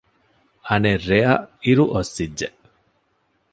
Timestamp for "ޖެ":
2.39-2.47